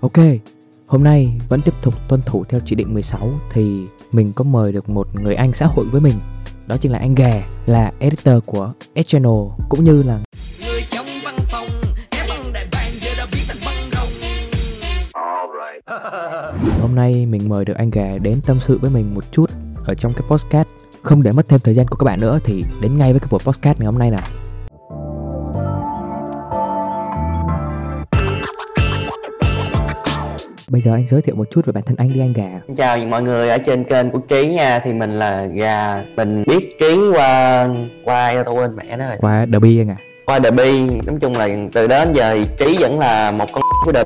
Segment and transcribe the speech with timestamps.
[0.00, 0.18] Ok,
[0.86, 4.72] hôm nay vẫn tiếp tục tuân thủ theo chỉ định 16 thì mình có mời
[4.72, 6.14] được một người anh xã hội với mình.
[6.66, 10.20] Đó chính là anh Gà, là editor của S-Channel cũng như là
[10.60, 11.66] người trong văn phòng
[16.80, 19.50] hôm nay mình mời được anh Gà đến tâm sự với mình một chút
[19.84, 20.68] ở trong cái podcast.
[21.02, 23.28] Không để mất thêm thời gian của các bạn nữa thì đến ngay với cái
[23.30, 24.45] buổi podcast ngày hôm nay nào.
[30.70, 32.60] Bây giờ anh giới thiệu một chút về bản thân anh đi anh Gà.
[32.66, 34.78] Xin chào mọi người ở trên kênh của Trí nha.
[34.84, 36.04] Thì mình là Gà.
[36.16, 37.68] Mình biết Trí qua
[38.04, 39.16] qua tao quên mẹ nó rồi.
[39.20, 39.96] Qua Derby anh à.
[40.26, 43.62] Qua Bee Nói chung là từ đó đến giờ thì Trí vẫn là một con
[43.84, 44.04] của The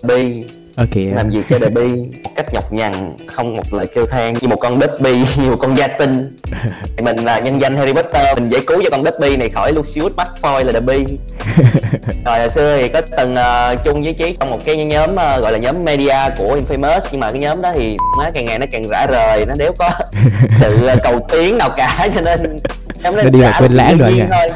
[0.80, 1.16] Bee Ok.
[1.16, 1.88] Làm việc cho The Bee
[2.24, 5.56] một cách nhọc nhằn Không một lời kêu than Như một con Deadby Như một
[5.60, 6.36] con gia tinh
[6.96, 9.72] Thì mình là nhân danh Harry Potter Mình giải cứu cho con Deadby này khỏi
[9.72, 10.98] Lucius Malfoy là Bee
[12.24, 15.40] Rồi hồi xưa thì có từng ờ, chung với Trí trong một cái nhóm ờ,
[15.40, 18.58] gọi là nhóm media của Infamous Nhưng mà cái nhóm đó thì má càng ngày
[18.58, 19.90] nó càng rã rời Nó đéo có
[20.50, 22.58] sự ờ, cầu tiến nào cả cho nên
[23.02, 24.48] nhóm Nó đi rã quên lãng rồi thôi.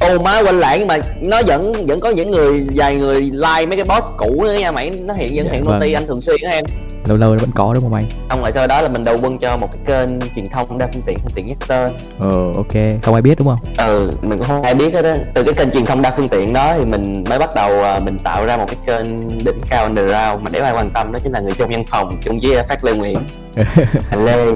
[0.00, 3.76] Ồ má quên lãng mà nó vẫn vẫn có những người vài người like mấy
[3.76, 4.90] cái post cũ nữa nha mày.
[4.90, 5.74] Nó hiện vẫn Dạ, hiện vâng.
[5.80, 6.64] noti anh thường xuyên á em.
[7.04, 8.04] Lâu lâu vẫn có đúng không anh?
[8.28, 10.88] xong rồi sau đó là mình đầu quân cho một cái kênh truyền thông đa
[10.92, 11.92] phương tiện không tiện nhắc tên.
[12.18, 13.58] Ờ ok, không ai biết đúng không?
[13.76, 15.16] ừ mình cũng không ai biết hết á.
[15.34, 17.98] Từ cái kênh truyền thông đa phương tiện đó thì mình mới bắt đầu à,
[18.00, 20.42] mình tạo ra một cái kênh đỉnh cao underground.
[20.42, 22.84] Mà nếu ai quan tâm đó chính là người trong văn phòng chung với phát
[22.84, 23.18] lê nguyễn.
[24.24, 24.46] Lê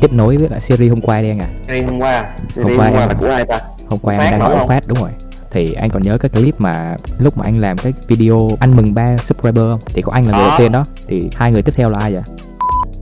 [0.00, 1.46] Tiếp nối với lại series hôm qua đi anh à.
[1.66, 3.60] Series hôm qua series Hôm hôm qua qua em- là của ai ta
[3.90, 5.10] Hôm qua Phát anh đang nói phát đúng rồi.
[5.50, 8.94] Thì anh còn nhớ cái clip mà lúc mà anh làm cái video ăn mừng
[8.94, 9.80] ba subscriber không?
[9.86, 10.84] Thì có anh là người đầu tiên đó.
[11.08, 12.22] Thì hai người tiếp theo là ai vậy?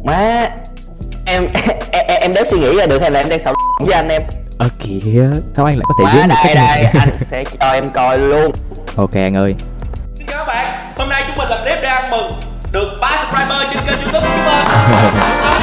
[0.05, 0.49] má
[1.27, 1.47] em
[1.93, 4.09] em, em, em đéo suy nghĩ ra được hay là em đang xạo với anh
[4.09, 4.23] em
[4.59, 6.83] Ờ kìa, sao anh lại có thể má diễn được đây cách này?
[6.83, 8.53] đây anh sẽ cho em coi luôn
[8.97, 9.55] Ok anh ơi.
[10.19, 12.33] Xin chào các bạn, hôm nay chúng mình làm clip để ăn mừng
[12.73, 15.53] được 3 subscriber trên kênh youtube của chúng mình.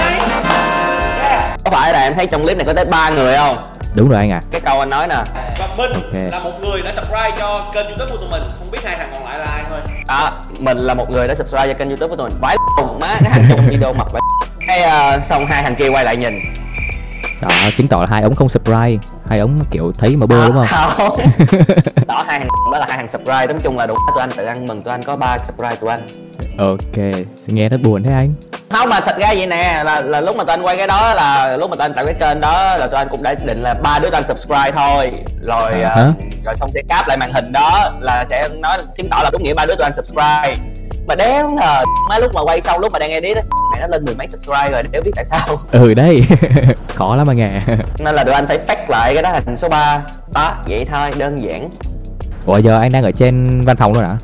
[1.65, 3.69] có phải là em thấy trong clip này có tới ba người không?
[3.95, 4.41] Đúng rồi anh à.
[4.51, 5.15] cái câu anh nói nè.
[5.59, 6.31] Và Minh Ok.
[6.31, 8.43] là một người đã subscribe cho kênh youtube của tụi mình.
[8.59, 9.79] Không biết hai thằng còn lại là ai thôi.
[10.07, 12.39] Đó mình là một người đã subscribe cho kênh youtube của tụi mình.
[12.41, 14.21] Vãi cùng má cái thằng trong video mập vãi
[14.67, 16.33] cái ờ, xong hai thằng kia quay lại nhìn.
[17.41, 18.97] Đó, chứng tỏ là hai ống không subscribe.
[19.29, 20.87] Hai ống kiểu thấy mà bơ đúng không?
[20.97, 21.19] không.
[22.07, 23.47] Đó hai thằng đó là hai thằng subscribe.
[23.47, 25.89] Nói chung là đủ tụi anh tự ăn mừng tụi anh có ba subscribe tụi
[25.89, 26.07] anh
[26.57, 27.03] Ok,
[27.47, 28.33] nghe rất buồn thế anh.
[28.69, 31.13] không mà thật ra vậy nè là là lúc mà tụi anh quay cái đó
[31.13, 33.63] là lúc mà tụi anh tạo cái kênh đó là tụi anh cũng đã định
[33.63, 35.11] là ba đứa tụi anh subscribe thôi
[35.41, 36.11] rồi à, hả?
[36.45, 39.43] rồi xong sẽ cáp lại màn hình đó là sẽ nói chứng tỏ là đúng
[39.43, 40.55] nghĩa ba đứa tụi anh subscribe
[41.07, 43.43] mà đéo ngờ má lúc mà quay xong lúc mà đang edit á
[43.73, 46.21] mẹ nó lên mười mấy subscribe rồi đéo biết tại sao Ừ đấy,
[46.95, 47.61] khó lắm anh à.
[47.99, 50.01] nên là tụi anh phải fake lại cái đó thành số 3
[50.33, 51.69] đó vậy thôi đơn giản
[52.45, 54.17] Ủa giờ anh đang ở trên văn phòng luôn hả?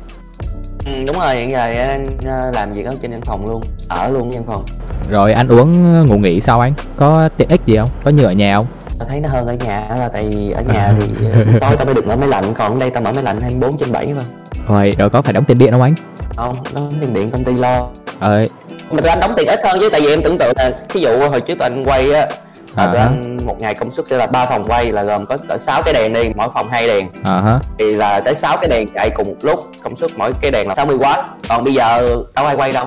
[0.86, 4.08] Ừ, đúng rồi hiện giờ anh ờ, làm việc ở trên văn phòng luôn ở
[4.08, 4.64] luôn văn phòng
[5.10, 6.72] Rồi ăn uống ngủ nghỉ sao anh?
[6.96, 7.88] Có tiện ích gì không?
[8.04, 8.66] Có như ở nhà không?
[8.98, 11.86] tao thấy nó hơn ở nhà là tại vì ở nhà thì ờ, tối tao
[11.86, 14.14] mới được mở máy lạnh còn ở đây tao mở máy lạnh 24 trên 7
[14.14, 14.22] mà
[14.68, 15.94] Rồi, rồi có phải đóng tiền điện không anh?
[16.36, 17.88] không đóng tiền điện công ty lo
[18.20, 18.46] Ờ,
[18.90, 21.00] mà tụi anh đóng tiền ít hơn chứ tại vì em tưởng tượng là thí
[21.00, 22.26] dụ hồi trước tụi anh quay á
[22.74, 23.04] À tụi hả.
[23.06, 25.82] anh một ngày công suất sẽ là ba phòng quay là gồm có cỡ 6
[25.82, 27.08] cái đèn đi mỗi phòng hai đèn.
[27.24, 30.50] Hả, thì là tới 6 cái đèn chạy cùng một lúc công suất mỗi cái
[30.50, 32.86] đèn là 60W còn bây giờ đâu ai quay đâu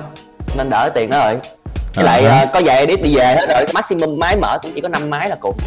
[0.57, 1.37] nên đỡ tiền đó rồi.
[1.95, 4.71] Với À lại ờ, có vài edit đi về hết rồi maximum máy mở cũng
[4.75, 5.57] chỉ có 5 máy là cùng.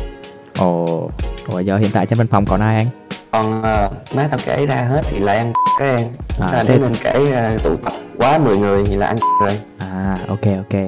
[0.59, 1.11] Ồ,
[1.53, 2.87] rồi giờ hiện tại trên văn phòng còn ai anh?
[3.31, 6.07] còn ờ, má tao kể ra hết thì lại ăn cái em.
[6.41, 9.61] À, nếu mình kể ờ, tụ tập quá 10 người thì là ăn rồi.
[9.79, 10.81] À, ok ok,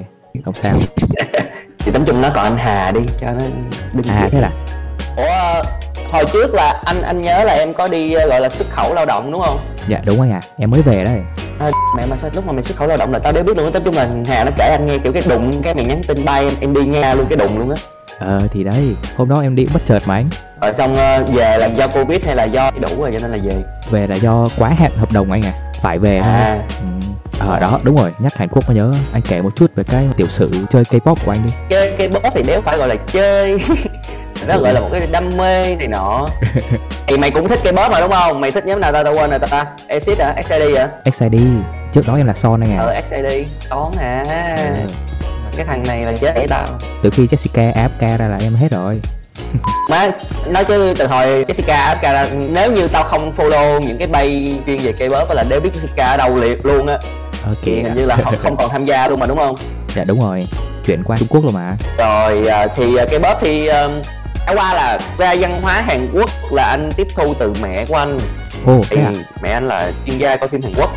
[0.44, 0.72] không sao.
[1.88, 3.40] thì tấm chung nó còn anh Hà đi cho nó
[3.92, 4.50] đừng À thế là,
[5.16, 5.62] Ủa ờ,
[6.12, 8.94] hồi trước là anh anh nhớ là em có đi ờ, gọi là xuất khẩu
[8.94, 9.66] lao động đúng không?
[9.88, 11.20] dạ đúng anh à, em mới về đây.
[11.60, 13.56] À, mẹ mà sao lúc mà mày xuất khẩu lao động là tao đéo biết
[13.56, 15.84] luôn á, tấm chung là Hà nó kể anh nghe kiểu cái đụng cái mày
[15.84, 17.76] nhắn tin bay em em đi nha luôn cái đụng luôn á.
[18.18, 20.30] Ờ thì đấy, hôm đó em đi bất chợt mà anh.
[20.62, 23.38] Rồi xong ờ, về là do Covid hay là do đủ rồi cho nên là
[23.44, 23.62] về.
[23.90, 26.32] Về là do quá hạn hợp đồng anh à, phải về thôi.
[26.32, 26.97] À Ừ.
[27.38, 28.92] Ờ đó, đúng rồi, nhắc Hàn Quốc mới nhớ.
[29.12, 31.52] Anh kể một chút về cái tiểu sử chơi K-pop của anh đi.
[31.70, 33.58] chơi bóp thì đéo phải gọi là chơi
[34.48, 36.28] nó gọi là một cái đam mê này nọ.
[37.06, 38.40] Thì mày cũng thích bóp mà đúng không?
[38.40, 40.42] Mày thích nhóm nào tao tao quên rồi ta acid hả?
[40.42, 40.88] Xid hả?
[41.12, 41.40] XID,
[41.92, 42.82] trước đó em là Son anh à.
[42.82, 43.24] ờ xid
[43.70, 44.24] toán à
[44.56, 44.92] Ừ.
[45.56, 46.66] cái thằng này là chết tao.
[47.02, 49.00] Từ khi Jessica AFK ra là em hết rồi.
[49.90, 50.10] má
[50.46, 54.54] nói chứ từ hồi Jessica Alba ra nếu như tao không follow những cái bay
[54.66, 56.98] chuyên về K-pop là để biết Jessica ở đâu liệt luôn á
[57.48, 57.58] Ok.
[57.62, 59.54] thì hình như là họ không còn tham gia luôn mà đúng không
[59.96, 60.46] Dạ đúng rồi,
[60.84, 61.76] chuyển qua Trung Quốc rồi mà.
[61.98, 63.92] rồi à, thì à, K-pop thì um,
[64.46, 67.96] đã qua là ra văn hóa Hàn Quốc là anh tiếp thu từ mẹ của
[67.96, 68.18] anh
[68.66, 69.12] Ồ, thì à?
[69.42, 70.90] mẹ anh là chuyên gia coi phim Hàn Quốc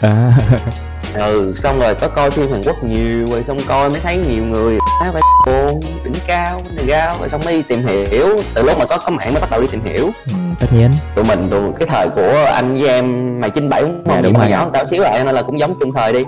[0.00, 0.32] À,
[1.18, 4.44] ừ xong rồi có coi phim hàn quốc nhiều rồi xong coi mới thấy nhiều
[4.44, 8.26] người á phải buồn đỉnh cao này cao rồi xong mới đi tìm hiểu.
[8.54, 10.10] Từ lúc mà có có mạng mới bắt đầu đi tìm hiểu.
[10.28, 10.90] Ừ, tất nhiên.
[11.14, 14.22] Tụi mình tụi cái thời của anh với em mày chín bảy đúng Dạ, không
[14.22, 14.50] đúng đúng mà rồi.
[14.50, 16.24] nhỏ hơn tao xíu lại nên là cũng giống chung thời đi.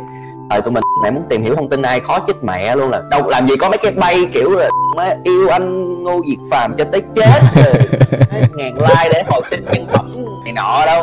[0.51, 3.03] Thời tụi mình mẹ muốn tìm hiểu thông tin ai khó chết mẹ luôn là
[3.11, 6.77] đâu làm gì có mấy cái bay kiểu là má yêu anh ngô diệt phàm
[6.77, 7.41] cho tới chết
[8.57, 10.07] ngàn like để hồi sinh nhân phẩm
[10.45, 11.03] này nọ đâu.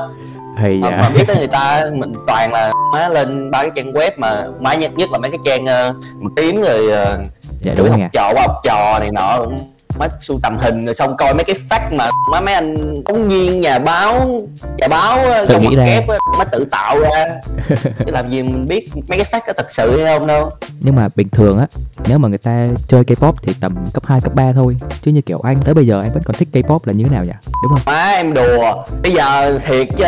[0.57, 3.71] Hay mà, mà dạ biết tới người ta mình toàn là má lên ba cái
[3.75, 7.27] trang web mà má nhất nhất là mấy cái trang uh, mực tím rồi uh,
[7.61, 9.37] dạ đuổi đúng học trò học trò này nọ.
[9.37, 12.95] cũng má sưu tầm hình rồi xong coi mấy cái fact mà má mấy anh
[13.05, 14.39] phóng viên nhà báo
[14.77, 15.19] nhà báo
[15.49, 16.03] trong nghĩ mặt kép
[16.37, 17.25] má tự tạo ra.
[17.83, 20.49] Chứ làm gì mình biết mấy cái fact có thật sự hay không đâu.
[20.79, 21.67] Nhưng mà bình thường á
[22.07, 24.77] nếu mà người ta chơi K-pop thì tầm cấp 2, cấp 3 thôi.
[25.01, 27.09] Chứ như kiểu anh tới bây giờ anh vẫn còn thích K-pop là như thế
[27.09, 27.31] nào nhỉ?
[27.63, 27.81] Đúng không?
[27.85, 28.83] Má em đùa.
[29.03, 30.05] Bây giờ thiệt chứ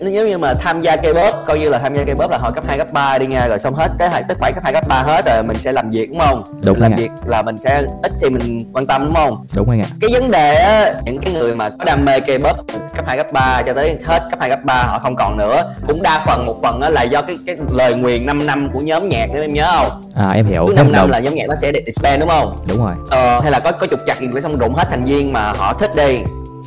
[0.00, 2.64] nếu, như mà tham gia K-pop coi như là tham gia K-pop là hồi cấp
[2.68, 3.46] 2, cấp 3 đi nha.
[3.46, 5.90] Rồi xong hết tới tới khoảng cấp 2, cấp 3 hết rồi mình sẽ làm
[5.90, 6.60] việc đúng không?
[6.64, 6.96] Đúng làm anh ạ.
[6.98, 9.46] việc là mình sẽ ít thì mình quan tâm đúng không?
[9.54, 9.88] Đúng anh ạ.
[10.00, 12.54] Cái vấn đề á những cái người mà có đam mê K-pop
[12.94, 15.74] cấp 2, cấp 3 cho tới hết cấp 2, cấp 3 họ không còn nữa.
[15.88, 18.80] Cũng đa phần một phần á là do cái cái lời nguyền 5 năm của
[18.80, 20.02] nhóm nhạc nếu em nhớ không?
[20.14, 22.28] À em hiểu cứ em 5 đồng năm là nhóm nhạc nó sẽ disband đúng
[22.28, 22.56] không?
[22.68, 22.92] Đúng rồi.
[23.10, 25.74] Ờ, hay là có có trục chặt gì xong rụng hết thành viên mà họ
[25.74, 26.18] thích đi?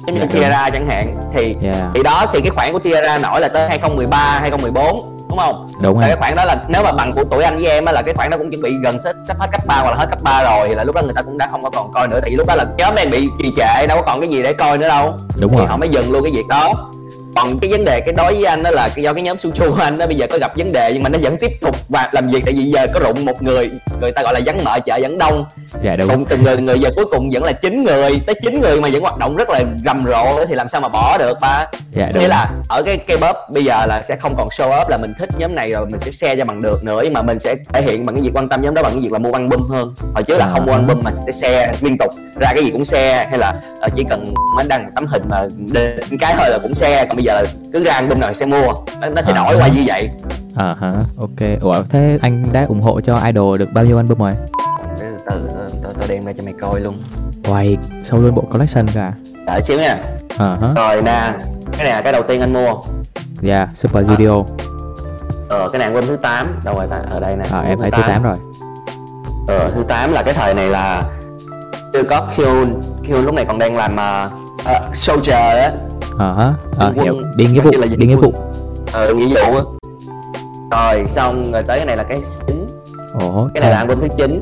[0.08, 1.16] Giống như Dạ, Tiara chẳng hạn.
[1.34, 1.90] Thì dạ.
[1.94, 5.66] thì đó thì cái khoản của Tiara nổi là tới 2013 2014 đúng không?
[5.82, 7.86] Đúng Và cái anh khoản đó là nếu mà bằng của tuổi anh với em
[7.86, 9.90] á là cái khoản đó cũng chuẩn bị gần sắp, sắp hết cấp 3 hoặc
[9.92, 11.70] là hết cấp 3 rồi thì là lúc đó người ta cũng đã không có
[11.70, 12.20] còn coi nữa.
[12.22, 14.44] Tại vì lúc đó là nhóm đang bị trì trệ đâu có còn cái gì
[14.44, 15.14] để coi nữa đâu.
[15.40, 15.68] Đúng thì rồi.
[15.68, 16.74] họ mới dừng luôn cái việc đó
[17.42, 19.82] còn cái vấn đề cái đối với anh đó là do cái nhóm Suchu của
[19.82, 22.10] anh đó bây giờ có gặp vấn đề nhưng mà nó vẫn tiếp tục và
[22.12, 22.46] làm việc.
[22.46, 23.72] Tại vì giờ có rụng một người
[24.02, 25.46] người ta gọi là vắng mở chợ vẫn đông.
[25.84, 26.08] Dạ đúng.
[26.08, 28.20] Rụng từng người người giờ cuối cùng vẫn là chín người.
[28.26, 30.90] Tới chín người mà vẫn hoạt động rất là rầm rộ thì làm sao mà
[30.90, 31.68] bỏ được ba?
[31.92, 32.22] Dạ đúng.
[32.22, 34.98] Nghĩa là ở cái cây bóp bây giờ là sẽ không còn show up là
[34.98, 37.02] mình thích nhóm này rồi mình sẽ share cho bằng được nữa.
[37.04, 39.02] Nhưng mà mình sẽ thể hiện bằng cái việc quan tâm nhóm đó bằng cái
[39.02, 39.94] việc là mua album hơn.
[40.14, 42.86] Hồi trước là không mua album mà sẽ share liên tục ra cái gì cũng
[42.86, 43.26] share.
[43.30, 46.58] Hay là ờ, chỉ cần mới đăng một tấm hình mà đến cái thôi là
[46.62, 47.06] cũng share.
[47.06, 47.44] Còn bây giờ là
[47.74, 48.74] cứ ra album nào sẽ mua.
[49.02, 49.44] Nó, nó sẽ À.
[49.44, 50.10] đổi qua như vậy.
[50.56, 51.62] À hả ok.
[51.62, 54.34] Ủa thế anh đã ủng hộ cho idol được bao nhiêu album rồi?
[55.00, 55.50] Từ từ
[55.84, 57.04] tôi tôi đem ra cho mày coi luôn.
[57.48, 59.14] Uầy, sâu luôn bộ collection cả
[59.46, 59.98] đợi xíu nha.
[60.38, 60.68] Ờ hả.
[60.76, 61.32] Rồi nè
[61.78, 62.74] cái này là cái đầu tiên anh mua.
[63.42, 64.14] Dạ super À.
[64.14, 64.44] studio.
[65.50, 66.98] Ờ cái này album thứ 8 đâu rồi ta?
[67.12, 67.46] Ở đây nè.
[67.52, 68.38] Ờ em thấy thứ 8 rồi.
[69.48, 71.04] Ờ, thứ 8 là cái thời này là
[71.94, 72.80] chưa có Kyun.
[73.04, 74.32] Kyun lúc này còn đang làm uh,
[74.62, 75.72] uh, soldier á
[76.20, 76.54] ờ hả?
[76.78, 77.16] Ờ hiểu.
[77.36, 78.34] đi nghĩa vụ đi nghĩa vụ.
[78.94, 79.64] ờ nghĩa vụ á.
[80.72, 82.68] Rồi xong rồi tới cái này là cái chính
[83.20, 84.42] ồ cái này là album thứ 9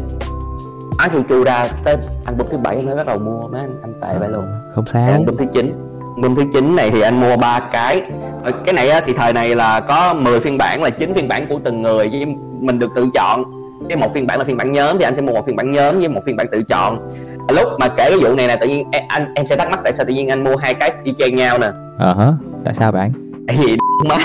[0.97, 3.93] Á Chu Chu ra tới album thứ bảy mới bắt đầu mua mấy anh, anh
[4.01, 4.45] tệ vậy luôn.
[4.75, 5.07] không sao.
[5.11, 5.73] Album thứ 9
[6.15, 8.01] album thứ 9 này thì anh mua ba cái.
[8.43, 11.27] Ờ, cái này á, thì thời này là có 10 phiên bản là chín phiên
[11.27, 12.25] bản của từng người với
[12.59, 13.43] mình được tự chọn
[13.89, 15.71] cái một phiên bản là phiên bản nhóm thì anh sẽ mua một phiên bản
[15.71, 17.07] nhóm với một phiên bản tự chọn.
[17.49, 19.79] Lúc mà kể cái vụ này nè tự nhiên em, anh em sẽ thắc mắc
[19.83, 21.67] tại sao tự nhiên anh mua hai cái y chang nhau nè.
[21.99, 22.27] Ờ hả?
[22.65, 23.11] Tại sao vậy anh
[23.47, 23.77] tại vì
[24.09, 24.17] má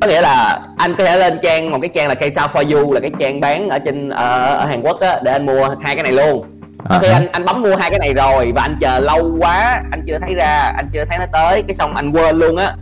[0.00, 2.76] có nghĩa là anh có thể lên trang một cái trang là cây sao for
[2.76, 5.68] you là cái trang bán ở trên ờ, ở Hàn Quốc á để anh mua
[5.80, 6.46] hai cái này luôn.
[6.84, 9.82] Ờ khi anh anh bấm mua hai cái này rồi và anh chờ lâu quá
[9.90, 12.74] anh chưa thấy ra anh chưa thấy nó tới cái xong anh quên luôn á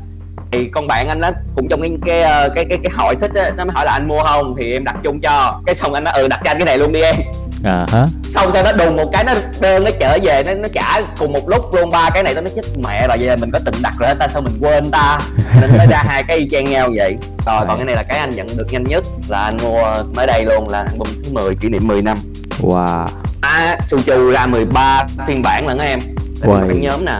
[0.52, 3.30] thì con bạn anh nó cũng trong cái cái ờ, cái cái, cái hội thích
[3.34, 4.54] á nó mới hỏi là anh mua không?
[4.58, 5.60] Thì em đặt chung cho.
[5.66, 7.16] Cái xong anh nói ừ đặt cho anh cái này luôn đi em.
[7.64, 8.06] Ờ hả?
[8.30, 11.32] Xong sau đó đùng một cái nó đơn nó trở về nó nó trả cùng
[11.32, 13.74] một lúc luôn ba cái này nó nói chết mẹ rồi vậy mình có từng
[13.82, 15.20] đặt rồi ta sao mình quên ta?
[15.60, 17.16] Nên nó ra hai cái y chang nhau vậy.
[17.46, 20.26] Rồi còn cái này là cái anh nhận được nhanh nhất là anh mua mới
[20.26, 22.18] đây luôn là album thứ 10 kỷ niệm 10 năm.
[22.60, 23.06] Wow.
[23.40, 26.00] À, Suchu ra 13 phiên bản lận á em.
[26.40, 27.18] Phiên bản nhóm nè.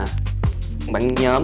[0.92, 1.42] Bản nhóm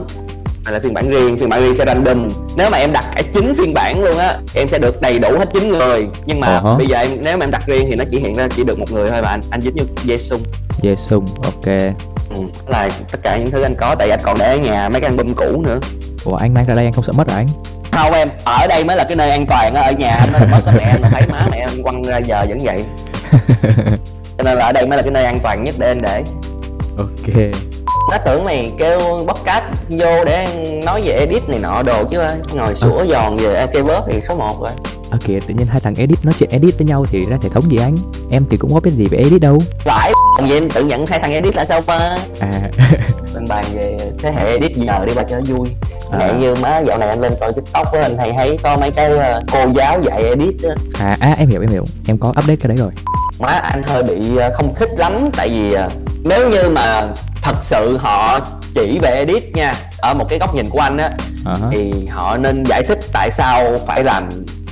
[0.65, 2.29] này là phiên bản riêng phiên bản riêng sẽ random.
[2.57, 5.29] Nếu mà em đặt cả 9 phiên bản luôn á em sẽ được đầy đủ
[5.39, 6.07] hết 9 người.
[6.27, 6.75] Nhưng mà hả.
[6.79, 8.79] bây giờ em nếu mà em đặt riêng thì nó chỉ hiện ra chỉ được
[8.79, 10.41] một người thôi mà anh anh dính như Jesung
[10.83, 11.95] Jesung ok.
[12.31, 12.37] Ừ.
[12.67, 15.11] là tất cả những thứ anh có tại anh còn để ở nhà mấy cái
[15.11, 15.81] album cũ nữa.
[16.25, 17.49] Ủa anh mang ra đây anh không sợ mất hả anh?
[17.93, 20.39] Không em ở đây mới là cái nơi an toàn á ở nhà anh nó
[20.51, 22.85] mất cái mẹ anh mà thấy má mẹ anh quăng ra giờ vẫn vậy.
[24.39, 26.23] Cho nên là ở đây mới là cái nơi an toàn nhất để anh để.
[26.99, 27.53] Ok
[28.13, 30.47] nó tưởng mày kêu podcast vô để
[30.85, 32.21] nói về edit này nọ đồ chứ
[32.55, 34.71] ngồi sủa giòn về K-pop thì số 1 rồi.
[35.11, 37.49] À kìa tự nhiên hai thằng edit nói chuyện edit với nhau thì ra thể
[37.49, 37.97] thống gì anh?
[38.31, 39.59] Em thì cũng có biết gì về edit đâu.
[39.79, 40.13] Phải
[40.49, 42.17] vậy tự nhận hai thằng edit là sao ba?
[42.41, 42.71] À.
[43.35, 45.69] Mình bàn về thế hệ edit giờ đi ba cho nó vui.
[46.11, 46.19] À.
[46.19, 46.33] à.
[46.41, 49.11] như má dạo này anh lên coi tiktok á anh hay thấy có mấy cái
[49.11, 50.75] ờ, cô giáo dạy edit á.
[50.99, 51.85] À, à em hiểu em hiểu.
[52.07, 52.91] Em có update cái đấy rồi.
[53.39, 55.89] Má anh hơi bị ờ, không thích lắm tại vì ờ,
[56.25, 57.09] nếu như mà
[57.43, 58.41] thật sự họ
[58.75, 61.11] chỉ về edit nha ở một cái góc nhìn của anh á
[61.47, 61.55] hả.
[61.73, 64.29] thì họ nên giải thích tại sao phải làm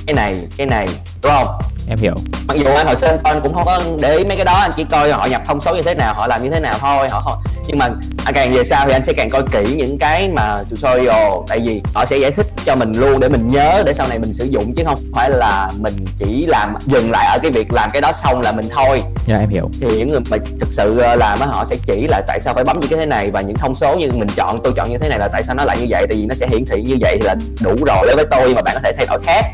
[0.07, 0.87] cái này cái này
[1.23, 1.61] đúng không
[1.91, 2.15] em hiểu.
[2.47, 4.71] Mặc dù anh hồi xưa anh, cũng không có để ý mấy cái đó anh
[4.77, 7.09] chỉ coi họ nhập thông số như thế nào họ làm như thế nào thôi
[7.09, 7.89] họ không nhưng mà
[8.25, 11.59] anh càng về sau thì anh sẽ càng coi kỹ những cái mà tutorial tại
[11.59, 14.33] vì họ sẽ giải thích cho mình luôn để mình nhớ để sau này mình
[14.33, 17.89] sử dụng chứ không phải là mình chỉ làm dừng lại ở cái việc làm
[17.91, 19.03] cái đó xong là mình thôi.
[19.27, 19.69] Dạ em hiểu.
[19.81, 22.53] Thì những người mà thực sự ờ, làm á họ sẽ chỉ là tại sao
[22.53, 24.91] phải bấm như cái thế này và những thông số như mình chọn tôi chọn
[24.91, 26.65] như thế này là tại sao nó lại như vậy tại vì nó sẽ hiển
[26.65, 29.05] thị như vậy thì là đủ rồi đối với tôi mà bạn có thể thay
[29.05, 29.45] đổi khác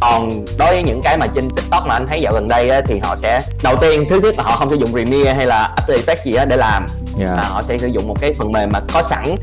[0.00, 2.80] còn đối với những cái mà trên tiktok mà anh thấy dạo gần đây á,
[2.86, 5.74] thì họ sẽ đầu tiên thứ nhất là họ không sử dụng premiere hay là
[5.76, 6.86] after effects gì á để làm.
[7.20, 7.34] Dạ.
[7.36, 9.36] Mà họ sẽ sử dụng một cái phần mềm mà có sẵn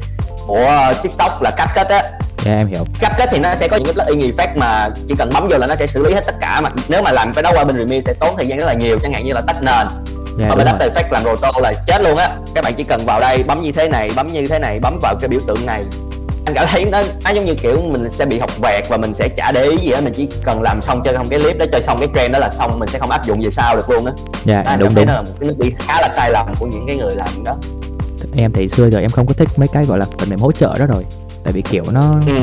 [0.48, 2.04] của tiktok là CapCut á.
[2.46, 2.86] Dạ em hiểu.
[3.00, 5.68] CapCut thì nó sẽ có những cái plugin effect mà chỉ cần bấm vô là
[5.68, 7.76] nó sẽ xử lý hết tất cả mà nếu mà làm cái đó qua bên
[7.76, 9.88] Premiere sẽ tốn thời gian rất là nhiều chẳng hạn như là tách nền.
[10.40, 10.68] Dạ mà bên.
[10.68, 12.30] After Effects làm roto là chết luôn á.
[12.56, 15.00] Các bạn chỉ cần vào đây bấm như thế này bấm như thế này bấm
[15.02, 15.84] vào cái biểu tượng này
[16.46, 19.14] anh cảm thấy nó nó giống như kiểu mình sẽ bị học vẹt và mình
[19.14, 21.58] sẽ chả để ý gì hết mình chỉ cần làm xong chơi không cái clip
[21.58, 23.76] đó chơi xong cái trend đó là xong mình sẽ không áp dụng về sau
[23.76, 24.12] được luôn đó
[24.46, 25.06] dạ anh đúng đúng.
[25.06, 27.30] đó là một cái nước đi khá là sai lầm của những cái người làm
[27.46, 27.56] đó.
[28.38, 30.52] Em thì xưa giờ em không có thích mấy cái gọi là phần mềm hỗ
[30.52, 31.06] trợ đó rồi
[31.44, 32.34] tại vì kiểu nó ừ.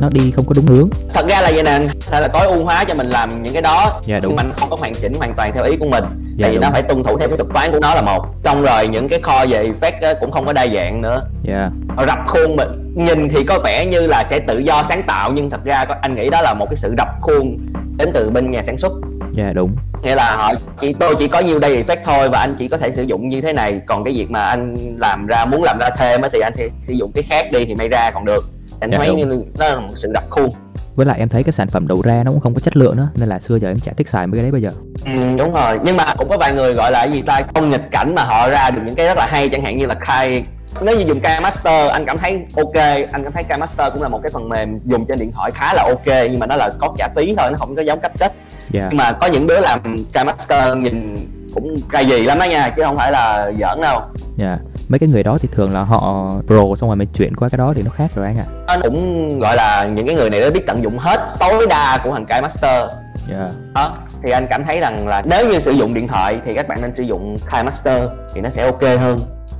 [0.00, 0.88] nó đi không có đúng hướng.
[1.14, 1.80] Thật ra là vậy nè
[2.10, 4.30] là tối ưu hóa cho mình làm những cái đó Dạ, đúng.
[4.30, 6.04] nhưng mà anh không có hoàn chỉnh hoàn toàn theo ý của mình
[6.36, 6.62] Dạ, tại vì đúng.
[6.62, 8.26] nó phải tuân thủ theo cái thuật toán của nó là một.
[8.44, 9.70] Xong rồi những cái kho về
[10.02, 11.22] á, cũng không có đa dạng nữa.
[11.42, 11.70] Dạ.
[12.06, 15.50] Rập khuôn mình nhìn thì có vẻ như là sẽ tự do sáng tạo nhưng
[15.50, 17.58] thật ra anh nghĩ đó là một cái sự rập khuôn
[17.96, 18.92] đến từ bên nhà sản xuất.
[19.32, 19.76] Dạ đúng.
[20.02, 22.76] Nghĩa là họ chỉ tôi chỉ có nhiêu đây effect thôi và anh chỉ có
[22.76, 23.80] thể sử dụng như thế này.
[23.86, 26.68] Còn cái việc mà anh làm ra muốn làm ra thêm á thì anh sẽ
[26.80, 28.44] sử dụng cái khác đi thì may ra còn được.
[28.80, 29.44] Anh Dạ, thấy đúng.
[29.58, 30.48] nó là một sự rập khuôn
[30.96, 32.96] với lại em thấy cái sản phẩm đầu ra nó cũng không có chất lượng
[32.96, 34.70] nữa nên là xưa giờ em chả thích xài mấy cái đấy bây giờ.
[35.04, 35.78] Ừ, đúng rồi.
[35.84, 38.24] Nhưng mà cũng có vài người gọi là cái gì ta không nghịch cảnh mà
[38.24, 40.44] họ ra được những cái rất là hay chẳng hạn như là Kai.
[40.80, 42.74] Nếu như dùng Kai Master anh cảm thấy ok.
[43.12, 45.50] Anh cảm thấy Kai Master cũng là một cái phần mềm dùng trên điện thoại
[45.50, 48.00] khá là ok nhưng mà nó là có trả phí thôi nó không có giống
[48.00, 48.32] cách kết
[48.70, 48.86] dạ.
[48.90, 51.16] Nhưng mà có những đứa làm Kai Master nhìn
[51.54, 54.00] cũng cay gì lắm đó nha chứ không phải là giỡn đâu.
[54.36, 54.58] Dạ
[54.92, 57.58] mấy cái người đó thì thường là họ pro xong rồi mới chuyển qua cái
[57.58, 58.44] đó thì nó khác rồi anh ạ.
[58.66, 62.00] Nó cũng gọi là những cái người này đã biết tận dụng hết tối đa
[62.04, 62.90] của thằng Kai Master.
[63.30, 63.48] Dạ.
[63.74, 66.68] Đó thì anh cảm thấy rằng là nếu như sử dụng điện thoại thì các
[66.68, 68.02] bạn nên sử dụng Kai Master
[68.34, 69.18] thì nó sẽ ok hơn.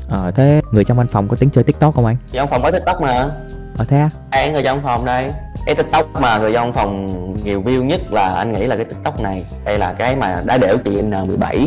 [0.09, 2.17] Ờ thế người trong văn phòng có tính chơi tiktok không anh?
[2.33, 3.31] Trong phòng có tiktok mà.
[3.79, 4.09] Ờ thế à?
[4.31, 5.31] ai người trong phòng đây.
[5.67, 7.07] Cái tiktok mà người trong phòng
[7.45, 9.45] nhiều view nhất là anh nghĩ là cái tiktok này.
[9.65, 11.67] Đây là cái mà đã đểu chị n17 anh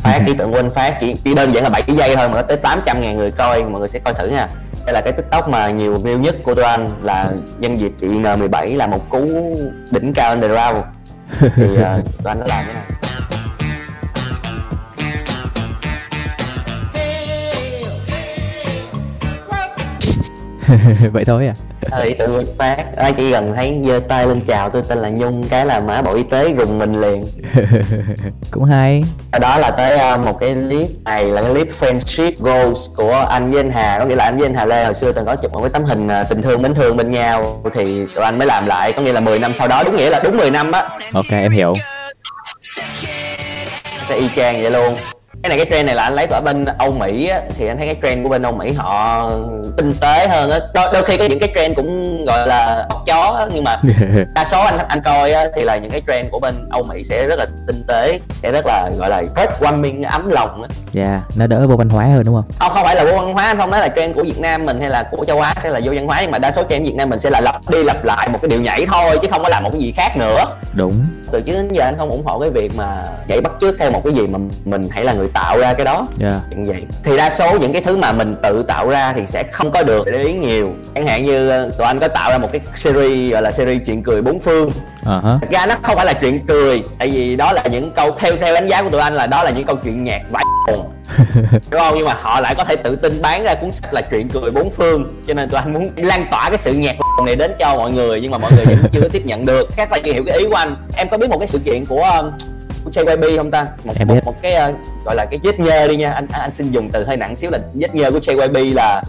[0.00, 2.42] phát ý tưởng của anh phát chỉ, chỉ đơn giản là 7 giây thôi mà
[2.42, 4.48] tới 800 ngàn người coi mọi người sẽ coi thử nha.
[4.86, 8.06] Đây là cái tiktok mà nhiều view nhất của tụi anh là nhân dịp chị
[8.06, 9.26] n17 là một cú
[9.90, 10.78] đỉnh cao underground.
[11.40, 11.78] Thì uh,
[12.24, 12.84] tụi anh đã làm cái này
[21.12, 24.40] vậy thôi à Ờ, ý tưởng anh phát ai chỉ cần thấy giơ tay lên
[24.40, 27.24] chào tôi tên là nhung cái là mã bộ y tế rùng mình liền.
[28.50, 29.02] Cũng hay.
[29.40, 33.50] Đó là tới uh, một cái clip này là cái clip friendship goals của anh
[33.50, 33.98] với anh Hà.
[33.98, 35.70] Có nghĩa là anh với anh Hà Lê hồi xưa từng có chụp một cái
[35.70, 38.92] tấm hình uh, tình thương mến thương bên nhau thì tụi anh mới làm lại.
[38.92, 40.88] Có nghĩa là 10 năm sau đó đúng nghĩa là đúng 10 năm á.
[41.12, 41.74] Ok em hiểu.
[44.08, 44.94] Sẽ y chang vậy luôn
[45.42, 47.76] cái này cái trend này là anh lấy của bên Âu Mỹ á, thì anh
[47.76, 49.30] thấy cái trend của bên Âu Mỹ họ
[49.76, 50.58] tinh tế hơn á.
[50.74, 53.80] Đôi, đôi khi có những cái trend cũng gọi là bắt chó á, nhưng mà
[54.34, 57.04] đa số anh anh coi á, thì là những cái trend của bên Âu Mỹ
[57.04, 60.68] sẽ rất là tinh tế sẽ rất là gọi là heartwarming ấm lòng á.
[60.92, 62.44] Dạ nó đỡ vô văn hóa hơn đúng không?
[62.58, 64.64] Không không phải là vô văn hóa anh không nói là trend của Việt Nam
[64.64, 66.62] mình hay là của châu Á sẽ là vô văn hóa nhưng mà đa số
[66.68, 69.18] trend Việt Nam mình sẽ là lặp đi lặp lại một cái điệu nhảy thôi
[69.22, 70.44] chứ không có làm một cái gì khác nữa.
[70.72, 70.92] Đúng.
[71.32, 73.90] Từ trước đến giờ anh không ủng hộ cái việc mà nhảy bắt chước theo
[73.90, 76.06] một cái gì mà mình hãy là người tạo ra cái đó.
[76.18, 76.40] Dạ.
[76.56, 76.86] Như vậy.
[77.04, 79.82] Thì đa số những cái thứ mà mình tự tạo ra thì sẽ không có
[79.82, 80.72] được để ý nhiều.
[80.94, 83.82] Chẳng hạn như ờ, tụi anh có tạo ra một cái series gọi là series
[83.86, 84.70] chuyện cười bốn phương.
[85.04, 87.92] Ờ hả thật ra nó không phải là chuyện cười tại vì đó là những
[87.96, 90.22] câu theo theo đánh giá của tụi anh là đó là những câu chuyện nhạc
[90.30, 90.86] vãi hồn.
[91.70, 91.94] Đúng không?
[91.96, 94.50] Nhưng mà họ lại có thể tự tin bán ra cuốn sách là chuyện cười
[94.50, 95.22] bốn phương.
[95.26, 96.96] Cho nên tụi anh muốn lan tỏa cái sự nhạc
[97.26, 99.68] này đến cho mọi người nhưng mà mọi người vẫn chưa tiếp nhận được.
[99.76, 100.76] Các bạn chưa hiểu cái ý của anh.
[100.96, 102.22] Em có biết một cái sự kiện của
[102.84, 103.66] của JYP không ta?
[103.84, 104.20] Một, Em một, biết.
[104.24, 106.12] một cái uh, gọi là cái vết nhơ đi nha.
[106.12, 109.02] Anh anh, xin dùng từ hơi nặng xíu là vết nhơ của JYP là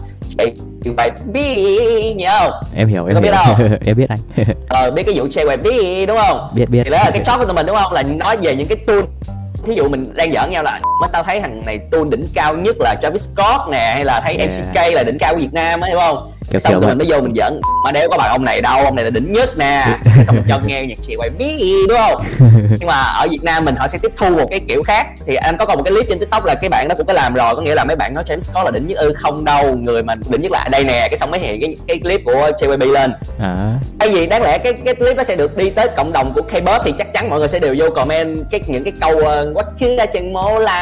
[0.84, 2.52] JYP nhớ không?
[2.74, 3.76] Em hiểu em Có biết không?
[3.86, 4.18] em biết anh.
[4.68, 6.50] Ờ biết cái vụ JYP đúng không?
[6.54, 6.82] Biết biết.
[6.84, 7.92] Thì đó là cái shop của tụi mình đúng không?
[7.92, 9.00] Là nói về những cái tool.
[9.66, 12.54] Thí dụ mình đang giỡn nhau là mới tao thấy thằng này tool đỉnh cao
[12.56, 14.50] nhất là Travis Scott nè hay là thấy Yeah.
[14.50, 16.98] MCK là đỉnh cao của Việt Nam á hiểu không kiểu xong kiểu tụi mình
[16.98, 19.32] mới vô mình giỡn mà đéo có bằng ông này đâu ông này là đỉnh
[19.32, 19.84] nhất nè.
[20.26, 22.24] Xong mình cho nghe nhạc sĩ quay biết đúng không?
[22.78, 25.06] Nhưng mà ở Việt Nam mình họ sẽ tiếp thu một cái kiểu khác.
[25.26, 27.12] Thì anh có coi một cái clip trên tiktok là cái bạn đó cũng có
[27.12, 28.98] làm rồi có nghĩa là mấy bạn nói James Scott là đỉnh nhất.
[28.98, 31.76] Ư không đâu người mà đỉnh nhất là đây nè cái xong mới hiện cái
[31.88, 33.12] cái clip của JYP lên.
[33.40, 33.74] À.
[33.98, 36.40] Tại vì đáng lẽ cái cái clip nó sẽ được đi tới cộng đồng của
[36.52, 39.64] K-pop thì chắc chắn mọi người sẽ đều vô comment cái những cái câu what
[39.76, 40.72] chứ ra chừng mô là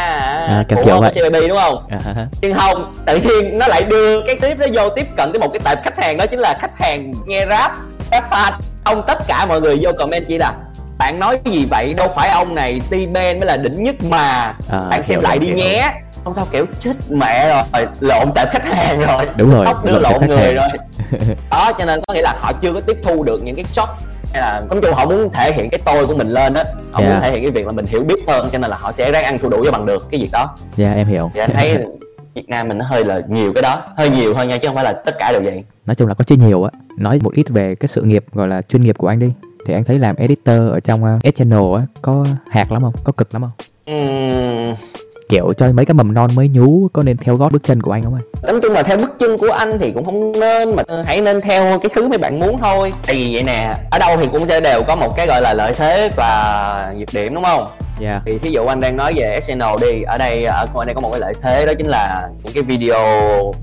[0.49, 0.83] À, của.
[1.15, 1.79] JYP đúng không?
[1.91, 2.27] À.
[2.41, 5.49] Nhưng không tự nhiên nó lại đưa cái clip đó vô tiếp cận cái một
[5.53, 7.73] cái tệp khách hàng đó chính là khách hàng nghe rap
[8.11, 8.53] rap fan.
[8.85, 10.53] Ông tất cả mọi người vô comment chỉ là
[10.99, 11.95] bạn nói gì vậy?
[11.95, 14.53] Đâu phải ông này T-Ben mới là đỉnh nhất mà.
[14.71, 15.57] À, bạn xem lại đi hiểu.
[15.57, 15.93] nhé.
[16.25, 19.27] Ông tao kiểu chết mẹ rồi lộn tệp khách hàng rồi.
[19.37, 20.55] Đúng rồi, tóc đưa lộn lộn người hàng.
[20.55, 20.69] rồi.
[21.51, 23.89] Đó cho nên có nghĩa là họ chưa có tiếp thu được những cái shot
[24.33, 27.01] hay là nói chung họ muốn thể hiện cái tôi của mình lên á họ
[27.01, 27.13] Yeah.
[27.13, 29.11] muốn thể hiện cái việc là mình hiểu biết hơn cho nên là họ sẽ
[29.13, 30.55] ráng ăn thua đủ cho bằng được cái việc đó.
[30.77, 31.31] Dạ em hiểu.
[31.35, 31.79] Anh thấy
[32.41, 34.75] Việt Nam mình nó hơi là nhiều cái đó hơi nhiều thôi nha chứ không
[34.75, 35.65] phải là tất cả đều vậy.
[35.87, 36.71] Nói chung là có chia nhiều á.
[36.97, 39.33] Nói một ít về cái sự nghiệp gọi là chuyên nghiệp của anh đi.
[39.67, 42.93] Thì anh thấy làm editor ở trong uh, channel á có hạt lắm không?
[43.05, 43.51] Có cực lắm không?
[43.87, 44.75] Ừm,
[45.29, 47.93] kiểu cho mấy cái mầm non mới nhú có nên theo gót bước chân của
[47.93, 48.53] anh không anh?
[48.53, 51.41] Nói chung là theo bước chân của anh thì cũng không nên mà hãy nên
[51.41, 52.93] theo cái thứ mấy bạn muốn thôi.
[53.07, 55.55] Tại vì vậy nè ở đâu thì cũng sẽ đều có một cái gọi là
[55.55, 57.67] lợi thế và nhược điểm đúng không
[58.01, 58.21] dạ.
[58.27, 61.01] Thì thí dụ anh đang nói về channel đi ở đây ở anh đây có
[61.01, 62.97] một cái lợi thế đó chính là những cái video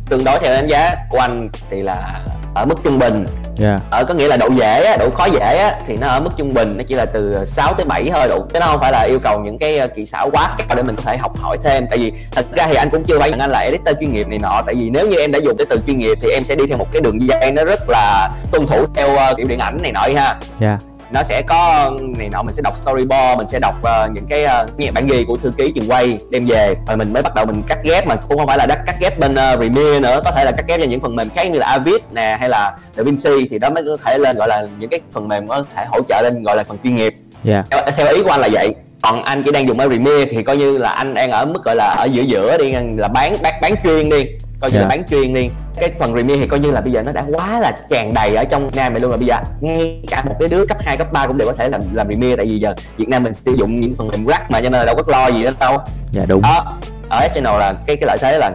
[0.09, 2.21] tương đối theo đánh giá của anh thì là
[2.57, 3.25] ở mức trung bình.
[3.55, 3.79] Dạ.
[3.89, 6.29] Ở có nghĩa là độ dễ á, độ khó dễ á, thì nó ở mức
[6.37, 8.45] trung bình nó chỉ là từ 6 tới 7 thôi đủ.
[8.53, 10.83] Chứ nó không phải là yêu cầu những cái ờ, kỹ xảo quá cao để
[10.83, 11.85] mình có thể học hỏi thêm.
[11.89, 14.27] Tại vì thật ra thì anh cũng chưa phải nhận anh là editor chuyên nghiệp
[14.27, 14.61] này nọ.
[14.65, 16.67] Tại vì nếu như em đã dùng cái từ chuyên nghiệp thì em sẽ đi
[16.67, 19.77] theo một cái đường dây nó rất là tuân thủ theo ờ, kiểu điện ảnh
[19.81, 20.35] này nọ ha.
[20.59, 20.77] Dạ
[21.11, 24.43] nó sẽ có này nọ mình sẽ đọc storyboard mình sẽ đọc ờ, những cái
[24.43, 26.75] uh, bản ghi của thư ký trường quay đem về.
[26.87, 28.95] Rồi mình mới bắt đầu mình cắt ghép mà cũng không phải là đắt cắt
[28.99, 30.21] ghép bên uh, Premiere nữa.
[30.25, 32.49] Có thể là cắt ghép cho những phần mềm khác như là Avid nè hay
[32.49, 35.63] là DaVinci thì đó mới có thể lên gọi là những cái phần mềm có
[35.75, 37.13] thể hỗ trợ lên gọi là phần chuyên nghiệp.
[37.43, 37.63] Dạ.
[37.69, 38.75] Theo, theo ý của anh là vậy.
[39.01, 41.63] Còn anh chỉ đang dùng ở Premiere thì coi như là anh đang ở mức
[41.65, 44.25] gọi là ở giữa giữa đi là bán bán bán chuyên đi
[44.59, 44.81] coi như Dạ.
[44.81, 45.49] là bán chuyên đi.
[45.75, 48.35] Cái phần Premiere thì coi như là bây giờ nó đã quá là tràn đầy
[48.35, 50.97] ở trong Nam này luôn là bây giờ ngay cả một cái đứa cấp 2,
[50.97, 53.33] cấp 3 cũng đều có thể làm làm Premiere tại vì giờ Việt Nam mình
[53.33, 55.51] sử dụng những phần mềm rắc mà cho nên là đâu có lo gì đó
[55.59, 55.77] đâu.
[56.11, 56.41] Dạ đúng.
[56.41, 56.77] Đó.
[57.09, 58.51] Ở channel là cái cái lợi thế là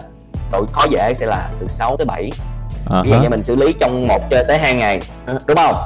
[0.52, 2.30] độ khó dễ sẽ là từ 6 tới 7
[2.86, 5.00] Ờ ví dụ như mình xử lý trong một cho tới hai ngày.
[5.46, 5.76] Đúng không?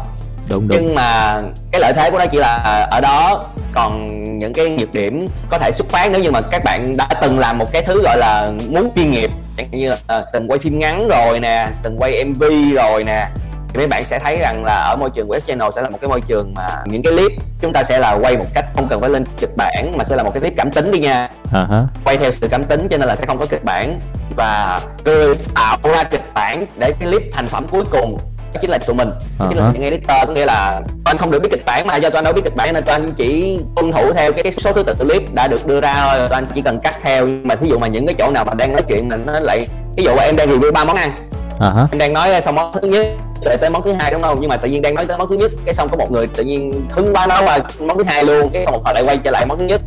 [0.48, 0.79] Đúng đúng.
[0.83, 1.40] Nhưng mà
[1.72, 3.44] cái lợi thế của nó chỉ là ở đó.
[3.72, 7.09] Còn những cái nhược điểm có thể xuất phát nếu như mà các bạn đã
[7.22, 10.50] từng làm một cái thứ gọi là muốn chuyên nghiệp chẳng như là à, từng
[10.50, 12.42] quay phim ngắn rồi nè từng quay mv
[12.74, 13.28] rồi nè.
[13.68, 15.90] Thì mấy bạn sẽ thấy rằng là ở môi trường của S Channel sẽ là
[15.90, 18.64] một cái môi trường mà những cái clip chúng ta sẽ là quay một cách
[18.74, 20.98] không cần phải lên kịch bản mà sẽ là một cái clip cảm tính đi
[20.98, 21.28] nha.
[21.50, 21.66] Hả
[22.04, 24.00] quay theo sự cảm tính cho nên là sẽ không có kịch bản.
[24.36, 28.16] Và người tạo ra kịch bản để cái clip thành phẩm cuối cùng
[28.54, 29.11] đó chính là tụi mình.
[29.38, 29.72] Đó chính là Uh-huh.
[29.72, 32.18] những editor có nghĩa là tụi anh không được biết kịch bản mà do tụi
[32.18, 34.82] anh đâu biết kịch bản nên tụi anh chỉ tuân thủ theo cái, số thứ
[34.82, 36.18] tự clip đã được đưa ra thôi.
[36.28, 38.44] Tụi anh chỉ cần cắt theo nhưng mà thí dụ mà những cái chỗ nào
[38.44, 41.14] mà đang nói chuyện là nó lại ví dụ em đang review ba món ăn.
[41.59, 41.87] Ờ hả.
[41.92, 43.06] Em đang nói xong món thứ nhất
[43.40, 44.38] để tới món thứ hai đúng không?
[44.40, 46.26] Nhưng mà tự nhiên đang nói tới món thứ nhất cái xong có một người
[46.26, 49.04] tự nhiên hứng quá nói qua món thứ hai luôn cái xong một hồi lại
[49.06, 49.80] quay trở lại món thứ nhất.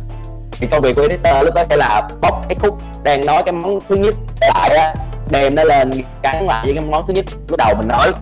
[0.52, 3.52] Thì công việc của editor lúc đó sẽ là bóc cái khúc đang nói cái
[3.52, 4.94] món thứ nhất lại á
[5.30, 5.90] đem nó lên
[6.22, 7.24] gắn lại với cái món thứ nhất.
[7.48, 8.12] Lúc đầu mình nói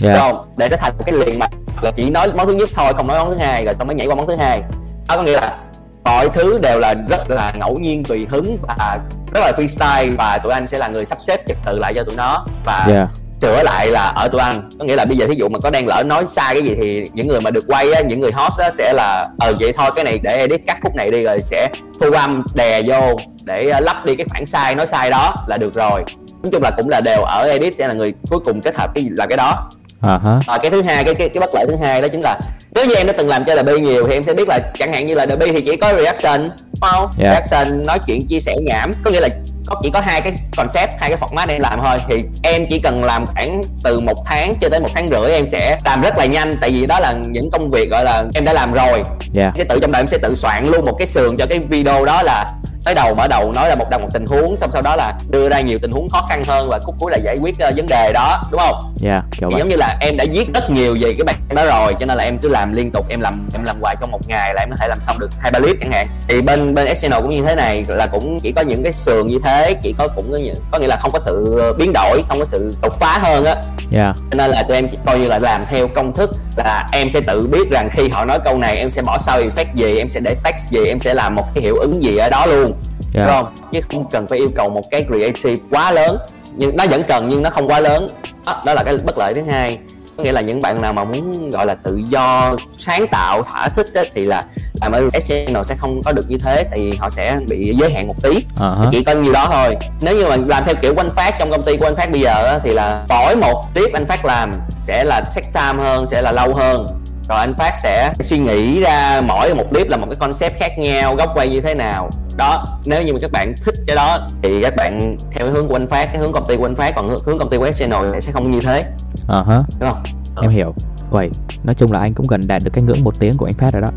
[0.00, 0.18] đúng dạ.
[0.18, 1.50] Không để nó thành một cái liền mạch
[1.82, 3.96] là chỉ nói món thứ nhất thôi không nói món thứ hai rồi xong mới
[3.96, 4.62] nhảy qua món thứ hai.
[5.08, 5.58] Đó có nghĩa là
[6.04, 8.98] mọi thứ đều là rất là ngẫu nhiên tùy hứng và
[9.34, 12.04] rất là freestyle và tụi anh sẽ là người sắp xếp trật tự lại cho
[12.04, 13.06] tụi nó và dạ.
[13.42, 14.68] sửa lại là ở tụi anh.
[14.78, 16.74] Có nghĩa là bây giờ thí dụ mà có đang lỡ nói sai cái gì
[16.74, 19.72] thì những người mà được quay á những người host á sẽ là ờ vậy
[19.76, 21.68] thôi cái này để edit cắt khúc này đi rồi sẽ
[22.00, 25.56] thu âm đè vô để ờ, lắp đi cái khoảng sai nói sai đó là
[25.56, 26.04] được rồi.
[26.42, 28.90] Nói chung là cũng là đều ở edit sẽ là người cuối cùng kết hợp
[28.94, 29.70] cái là cái đó
[30.04, 32.38] hả à, cái thứ hai cái cái cái bất lợi thứ hai đó chính là
[32.74, 34.92] nếu như em đã từng làm cho DB nhiều thì em sẽ biết là chẳng
[34.92, 37.10] hạn như là DB thì chỉ có reaction đúng không?
[37.18, 37.32] Yeah.
[37.32, 38.92] reaction nói chuyện chia sẻ nhảm.
[39.04, 39.28] Có nghĩa là
[39.66, 41.98] có chỉ có hai cái concept hai cái format em làm thôi.
[42.08, 45.46] Thì em chỉ cần làm khoảng từ một tháng cho tới một tháng rưỡi em
[45.46, 46.54] sẽ làm rất là nhanh.
[46.60, 49.02] Tại vì đó là những công việc gọi là em đã làm rồi.
[49.32, 49.52] Dạ.
[49.54, 52.04] Sẽ tự trong đầu em sẽ tự soạn luôn một cái sườn cho cái video
[52.04, 52.52] đó là
[52.84, 55.14] tới đầu mở đầu nói là một đầu một tình huống xong sau đó là
[55.30, 57.70] đưa ra nhiều tình huống khó khăn hơn và khúc cuối là giải quyết ờ,
[57.76, 58.94] vấn đề đó đúng không?
[58.96, 59.58] Dạ kiểu vậy.
[59.58, 62.16] giống như là em đã viết rất nhiều về cái bản đó rồi cho nên
[62.16, 64.62] là em cứ làm liên tục em làm em làm hoài trong một ngày là
[64.62, 66.06] em có thể làm xong được hai ba clip chẳng hạn.
[66.28, 68.92] Thì bên bên S channel cũng như thế này là cũng chỉ có những cái
[68.92, 71.92] sườn như thế chỉ có cũng có, những, có nghĩa là không có sự biến
[71.94, 73.56] đổi không có sự đột phá hơn á.
[73.90, 74.12] Dạ.
[74.30, 77.10] Cho nên là tụi em chỉ coi như là làm theo công thức là em
[77.10, 79.98] sẽ tự biết rằng khi họ nói câu này em sẽ bỏ sau effect gì
[79.98, 82.46] em sẽ để text gì em sẽ làm một cái hiệu ứng gì ở đó
[82.46, 82.73] luôn
[83.14, 83.26] Dạ.
[83.26, 86.18] đúng không chứ không cần phải yêu cầu một cái creative quá lớn.
[86.56, 88.06] Nhưng nó vẫn cần nhưng nó không quá lớn.
[88.46, 89.78] Đó, đó là cái bất lợi thứ hai.
[90.16, 93.68] Có nghĩa là những bạn nào mà muốn gọi là tự do sáng tạo thỏa
[93.68, 94.44] thích á, thì là
[94.80, 96.64] làm ở S channel sẽ không có được như thế.
[96.74, 98.44] Thì họ sẽ bị giới hạn một tí.
[98.56, 98.72] Hả.
[98.90, 99.76] chỉ có nhiêu đó thôi.
[100.00, 102.10] Nếu như mà làm theo kiểu của anh phát trong công ty của anh phát
[102.10, 105.84] bây giờ á, thì là mỗi một clip anh phát làm sẽ là take time
[105.84, 106.86] hơn sẽ là lâu hơn
[107.28, 110.78] rồi anh phát sẽ suy nghĩ ra mỗi một clip là một cái concept khác
[110.78, 114.28] nhau góc quay như thế nào đó nếu như mà các bạn thích cái đó
[114.42, 116.74] thì các bạn theo cái hướng của anh phát cái hướng công ty của anh
[116.76, 118.84] phát còn hướng- công ty của channel thì sẽ không như thế
[119.28, 119.62] Ờ hả.
[119.80, 120.02] đúng không
[120.42, 120.74] Em hiểu.
[121.10, 121.30] Vậy,
[121.64, 123.72] nói chung là anh cũng gần đạt được cái ngưỡng một tiếng của anh Phát
[123.72, 123.88] rồi đó.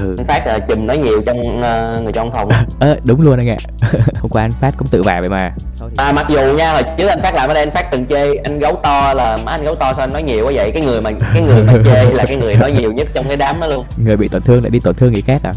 [0.00, 0.14] Ừ.
[0.18, 2.48] anh phát là chùm nói nhiều trong ờ, người trong phòng
[2.80, 3.56] Ơ, đúng luôn anh ạ.
[4.20, 5.52] Hôm qua anh Phát cũng tự vả vậy mà.
[5.96, 8.34] À, mặc dù nha hồi trước anh phát làm ở đây anh phát từng chê
[8.34, 10.82] anh gấu to là má anh gấu to sao anh nói nhiều quá vậy cái
[10.82, 13.60] người mà cái người mà chê là cái người nói nhiều nhất trong cái đám
[13.60, 15.52] đó luôn Người bị tổn thương lại đi tổn thương người khác à?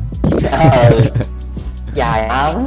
[0.90, 1.02] ừ.
[1.94, 2.66] dài lắm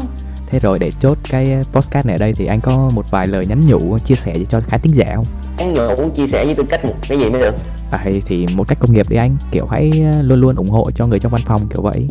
[0.50, 3.46] Thế rồi để chốt cái podcast này ở đây thì anh có một vài lời
[3.46, 5.24] nhắn nhủ chia sẻ cho khán thính giả không?
[5.58, 7.54] Anh nhủ chia sẻ với tư cách một cái gì mới được.
[7.90, 9.36] À, thì một cách công nghiệp đi anh.
[9.52, 12.06] Kiểu hãy ờ, luôn luôn ủng hộ cho người trong văn phòng kiểu vậy.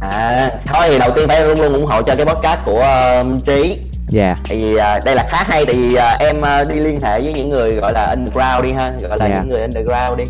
[0.00, 2.84] À thôi thì đầu tiên phải luôn luôn ủng hộ cho cái podcast của
[3.20, 3.80] uh, trí.
[4.08, 4.36] Dạ.
[4.48, 7.20] Tại vì à, đây là khá hay tại vì à, em à, đi liên hệ
[7.20, 9.38] với những người gọi là underground đi ha gọi là Dạ.
[9.40, 10.24] những người underground đi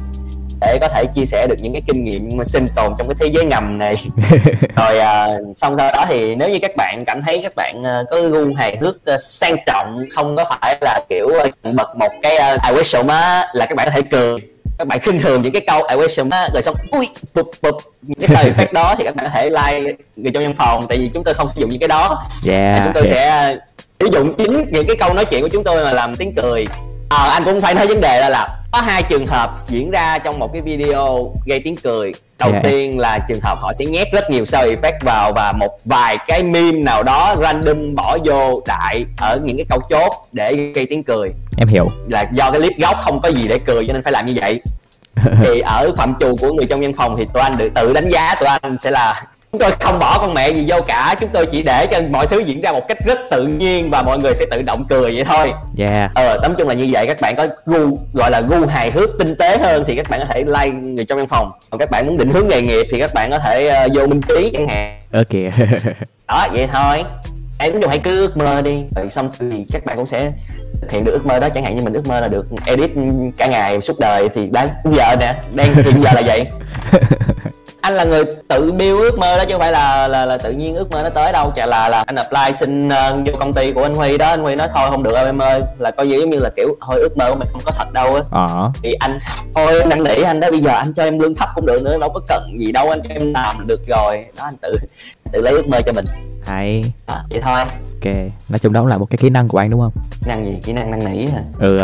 [0.61, 3.17] để có thể chia sẻ được những cái kinh nghiệm mà sinh tồn trong cái
[3.21, 3.95] thế giới ngầm này.
[4.77, 8.03] Rồi à, xong sau đó thì nếu như các bạn cảm thấy các bạn à,
[8.11, 11.29] có gu hài hước à, sang trọng không có phải là kiểu
[11.63, 14.41] à, bật một cái I wish so má là các bạn có thể cười.
[14.79, 17.77] Các bạn khinh thường những cái câu I wish má rồi xong ui bụp bụp.
[18.03, 20.87] Những cái side effect đó thì các bạn có thể like người trong văn phòng
[20.89, 22.25] tại vì chúng tôi không sử dụng những cái đó.
[22.43, 23.57] Dạ chúng tôi sẽ
[24.01, 26.67] sử dụng chính những cái câu nói chuyện của chúng tôi mà làm tiếng cười.
[27.09, 30.19] Ờ anh cũng phải nói vấn đề là là có hai trường hợp diễn ra
[30.19, 32.13] trong một cái video gây tiếng cười.
[32.39, 32.61] Đầu Dạ.
[32.63, 36.19] tiên là trường hợp họ sẽ nhét rất nhiều sound effect vào và một vài
[36.27, 40.87] cái meme nào đó random bỏ vô đại ở những cái câu chốt để gây
[40.91, 41.31] tiếng cười.
[41.59, 41.87] Em hiểu.
[42.09, 44.33] Là do cái clip gốc không có gì để cười cho nên phải làm như
[44.37, 44.61] vậy.
[45.43, 48.09] Thì ở phạm trù của người trong văn phòng thì tụi anh được tự đánh
[48.09, 49.23] giá tụi anh sẽ là
[49.59, 52.27] chúng tôi không bỏ con mẹ gì vô cả chúng tôi chỉ để cho mọi
[52.27, 55.15] thứ diễn ra một cách rất tự nhiên và mọi người sẽ tự động cười
[55.15, 55.53] vậy thôi.
[55.75, 56.11] Dạ.
[56.15, 59.11] Ờ tóm chung là như vậy các bạn có gu gọi là gu hài hước
[59.19, 61.51] tinh tế hơn thì các bạn có thể like người trong văn phòng.
[61.71, 64.07] Còn các bạn muốn định hướng nghề nghiệp thì các bạn có thể ờ, vô
[64.07, 65.01] minh trí chẳng hạn.
[65.13, 65.53] Ok.
[66.29, 67.05] Đó vậy thôi.
[67.59, 68.85] Em nói chung hãy cứ ước mơ đi.
[68.97, 70.33] Rồi xong thì các bạn cũng sẽ
[70.81, 71.49] thực hiện được ước mơ đó.
[71.49, 72.91] Chẳng hạn như mình ước mơ là được edit
[73.37, 76.47] cả ngày suốt đời thì đây giờ nè đang hiện giờ là vậy
[77.87, 80.53] anh là người tự build ước mơ đó chứ không phải là là, là tự
[80.53, 81.53] nhiên ước mơ nó tới đâu.
[81.55, 84.29] Chả là là anh apply xin ờ, vô công ty của anh Huy đó.
[84.29, 85.63] Anh Huy nói thôi không được em ơi.
[85.79, 87.93] Là coi như giống như là kiểu thôi ước mơ của mày không có thật
[87.93, 88.23] đâu á.
[88.31, 88.71] Ờ.
[88.83, 89.19] Thì anh
[89.55, 90.51] thôi năn nỉ anh đó.
[90.51, 92.91] Bây giờ anh cho em lương thấp cũng được nữa đâu có cần gì đâu.
[92.91, 94.25] Anh cho em làm là được rồi.
[94.39, 94.77] Đó anh tự
[95.33, 96.05] tự lấy ước mơ cho mình.
[96.47, 96.85] Hay.
[97.07, 97.61] Đó, vậy thôi.
[97.61, 98.15] Ok.
[98.49, 99.93] Nói chung đó cũng là một cái kỹ năng của anh đúng không?
[100.27, 100.59] Năng gì?
[100.65, 101.41] Kỹ năng năn nỉ hả?
[101.59, 101.79] Ừ.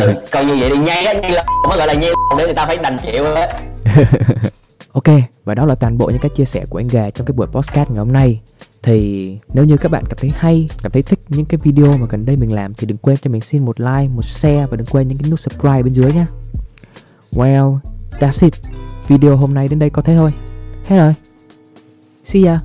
[0.00, 0.76] Ừ, coi như vậy đi.
[0.76, 3.48] Nhây á nhây là mới gọi là nhây để người ta phải đành chịu á
[4.92, 5.04] Ok,
[5.44, 7.46] và đó là toàn bộ những cái chia sẻ của anh Gà trong cái buổi
[7.46, 8.40] podcast ngày hôm nay.
[8.82, 9.24] Thì
[9.54, 12.24] nếu như các bạn cảm thấy hay, cảm thấy thích những cái video mà gần
[12.24, 14.86] đây mình làm thì đừng quên cho mình xin một like, một share và đừng
[14.86, 16.26] quên những cái nút subscribe bên dưới nhé.
[17.32, 17.78] Well,
[18.20, 18.54] that's it.
[19.08, 20.32] Video hôm nay đến đây có thế thôi.
[20.84, 21.12] Hết rồi.
[22.24, 22.60] See ya.